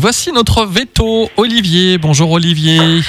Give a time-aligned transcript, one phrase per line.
[0.00, 1.98] Voici notre veto, Olivier.
[1.98, 3.00] Bonjour Olivier.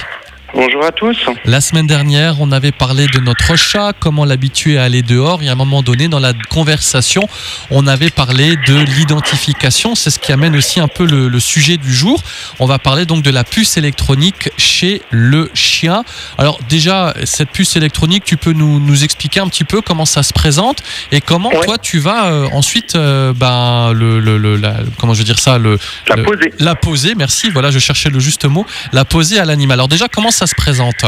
[0.55, 1.17] Bonjour à tous.
[1.43, 5.43] La semaine dernière, on avait parlé de notre chat, comment l'habituer à aller dehors.
[5.43, 7.27] Et à un moment donné, dans la conversation,
[7.71, 9.95] on avait parlé de l'identification.
[9.95, 12.23] C'est ce qui amène aussi un peu le, le, sujet du jour.
[12.59, 16.05] On va parler donc de la puce électronique chez le chien.
[16.37, 20.23] Alors déjà, cette puce électronique, tu peux nous, nous expliquer un petit peu comment ça
[20.23, 20.77] se présente
[21.11, 21.65] et comment Ouais.
[21.65, 25.37] toi tu vas euh, ensuite, euh, ben, le, le, le- la- comment je veux dire
[25.39, 25.77] ça, le,
[26.07, 26.53] La poser.
[26.59, 27.13] la poser.
[27.15, 27.49] Merci.
[27.49, 28.65] Voilà, je cherchais le juste mot.
[28.93, 29.79] La poser à l'animal.
[29.79, 31.05] Alors déjà, comment ça se présente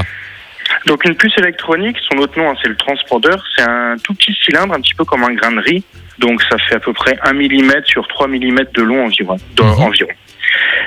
[0.86, 4.34] Donc une puce électronique, son autre nom hein, c'est le transpondeur, c'est un tout petit
[4.44, 5.84] cylindre, un petit peu comme un grain de riz.
[6.20, 9.38] Donc ça fait à peu près 1 mm sur 3 mm de long environ.
[9.56, 9.84] de- Mhm.
[9.84, 10.10] environ.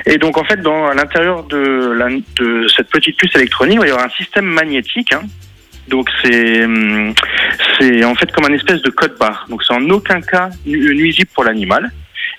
[0.05, 3.79] Et donc en fait, dans, à l'intérieur de, la- de cette petite puce électronique, il
[3.79, 5.13] va y avoir un système magnétique.
[5.13, 5.21] hein.
[5.87, 7.13] Donc c'est hum,
[7.79, 9.45] c'est en fait comme un espèce de code barre.
[9.49, 11.91] Donc c'est en aucun cas nu- nuisible pour l'animal.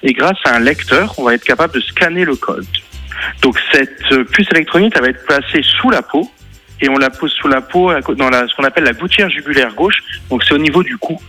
[0.02, 2.66] Et grâce à un lecteur, on va être capable de scanner le code.
[3.42, 6.30] Donc cette euh, puce électronique, va être placée sous la peau
[6.80, 10.02] et on la pose sous la peau dans ce qu'on appelle la gouttière jugulaire gauche.
[10.30, 11.20] Donc c'est au niveau du cou.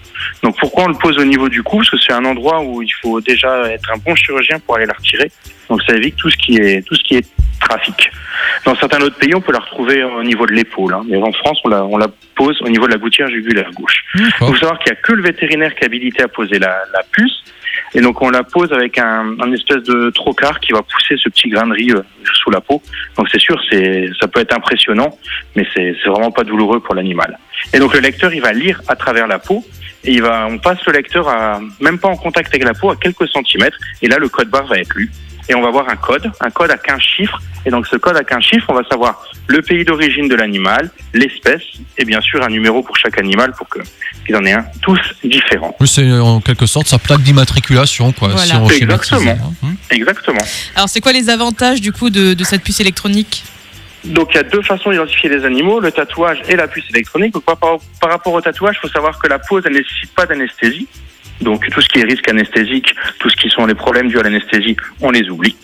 [0.41, 1.77] Donc pourquoi on le pose au niveau du cou?
[1.77, 4.85] Parce que c'est un endroit où il faut déjà être un bon chirurgien pour aller
[4.85, 5.31] la retirer.
[5.69, 7.27] Donc ça évite tout ce qui est tout ce qui est
[7.59, 8.09] trafic.
[8.65, 11.03] Dans certains autres pays, on peut la retrouver au niveau de l'épaule, hein.
[11.07, 14.03] mais en France, on la, on la pose au niveau de la gouttière jugulaire gauche.
[14.15, 16.83] Il faut savoir qu'il n'y a que le vétérinaire qui est habilité à poser la,
[16.93, 17.43] la puce.
[17.95, 21.29] Et donc on la pose avec un, un espèce de trocard qui va pousser ce
[21.29, 22.01] petit grain de riz euh,
[22.41, 22.81] sous la peau.
[23.17, 25.17] Donc c'est sûr, c'est ça peut être impressionnant,
[25.55, 27.37] mais c'est c'est vraiment pas douloureux pour l'animal.
[27.73, 29.63] Et donc le lecteur, il va lire à travers la peau.
[30.05, 32.89] Et il va, on passe le lecteur à même pas en contact avec la peau,
[32.89, 33.77] à quelques centimètres.
[34.01, 35.09] Et là, le code barre va être lu.
[35.49, 37.39] Et on va voir un code, un code à 15 chiffres.
[37.65, 40.89] Et donc ce code à 15 chiffres, on va savoir le pays d'origine de l'animal,
[41.13, 41.61] l'espèce,
[41.97, 43.79] et bien sûr un numéro pour chaque animal pour que
[44.25, 45.75] qu'il en ait un, tous différents.
[45.81, 48.29] Oui, c'est en quelque sorte sa plaque d'immatriculation, quoi.
[48.29, 48.45] Voilà.
[48.45, 49.31] Si on Exactement.
[49.31, 49.53] hein.
[49.61, 49.73] Hmm.
[49.91, 50.39] Exactement.
[50.75, 53.43] Alors, c'est quoi les avantages du coup de, de cette puce électronique?
[54.05, 57.33] Donc il y a deux façons d'identifier les animaux, le tatouage et la puce électronique.
[57.33, 59.77] Donc par, par- par rapport au tatouage, il faut savoir que la pose, elle ne
[59.79, 60.87] nécessite pas d'anesthésie.
[61.41, 64.23] Donc tout ce qui est risque anesthésique, tout ce qui sont les problèmes dus à
[64.23, 65.55] l'anesthésie, on les oublie.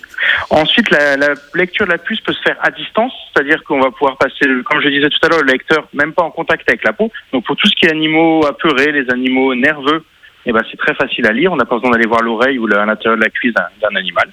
[0.50, 3.90] Ensuite, la, la lecture de la puce peut se faire à distance, c'est-à-dire qu'on va
[3.91, 6.84] pouvoir passer, comme je disais tout à l'heure, le lecteur même pas en contact avec
[6.84, 7.12] la peau.
[7.31, 10.03] Donc pour tout ce qui est animaux apeurés, les animaux nerveux,
[10.46, 11.53] eh ben, c'est très facile à lire.
[11.53, 14.30] On n'a pas besoin d'aller voir l'oreille ou l'intérieur de la cuisse d'un animal.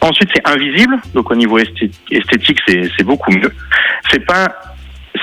[0.00, 3.52] Ensuite, c'est invisible, donc au niveau esthé- esthétique, c'est beaucoup mieux.
[4.10, 4.46] C'est pas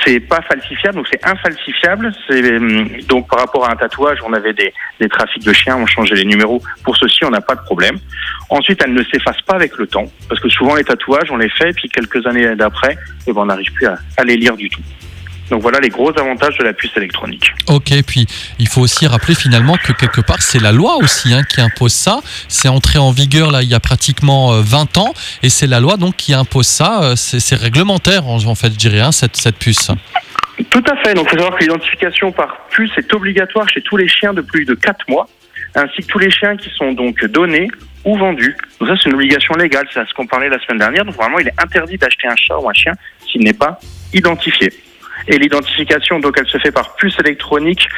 [0.04, 2.12] c'est pas falsifiable, donc c'est infalsifiable.
[2.30, 4.72] Hum, donc par rapport à un tatouage, on avait des,
[5.08, 6.62] trafics de chiens, on changeait les numéros.
[6.82, 7.98] Pour ceci, on n'a pas de problème.
[8.50, 11.50] Ensuite, elle ne s'efface pas avec le temps, parce que souvent les tatouages, on les
[11.50, 14.68] fait, et puis quelques années d'après, eh ben, on n'arrive plus à les lire du
[14.68, 14.82] tout.
[15.50, 17.52] Donc voilà les gros avantages de la puce électronique.
[17.68, 18.26] Ok, puis
[18.58, 21.92] il faut aussi rappeler finalement que quelque part c'est la loi aussi hein, qui impose
[21.92, 22.20] ça.
[22.48, 25.12] C'est entré en vigueur là il y a pratiquement euh, 20 ans
[25.42, 27.02] et c'est la loi donc qui impose ça.
[27.02, 29.90] Euh, C'est c'est réglementaire en, en fait, je dirais, hein, cette, cette puce.
[30.70, 31.14] Tout à fait.
[31.14, 34.40] Donc, il faut savoir que l'identification par puce est obligatoire chez tous les chiens de
[34.40, 35.28] plus de 4 mois,
[35.74, 37.68] ainsi que tous les chiens qui sont donc donnés
[38.04, 38.56] ou vendus.
[38.78, 39.86] Donc ça, c'est une obligation légale.
[39.92, 41.04] C'est à ce qu'on parlait la semaine dernière.
[41.04, 42.92] Donc, vraiment, il est interdit d'acheter un chat ou un chien
[43.30, 43.78] s'il n'est pas
[44.12, 44.72] identifié.
[45.28, 47.88] Et l'identification, donc, elle se fait par puce électronique.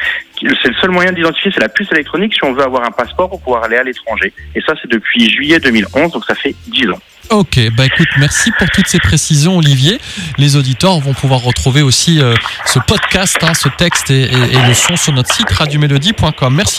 [0.40, 3.28] C'est le seul moyen d'identifier, c'est la puce électronique si on veut avoir un passeport
[3.28, 4.32] pour pouvoir aller à l'étranger.
[4.54, 6.98] Et ça, c'est depuis juillet 2011, donc ça fait 10 ans.
[7.30, 9.98] Ok, bah écoute, merci pour toutes ces précisions, Olivier.
[10.38, 12.34] Les auditeurs vont pouvoir retrouver aussi euh,
[12.66, 16.54] ce podcast, hein, ce texte et, et- le son sur notre site radiomélodie.com.
[16.54, 16.74] Merci.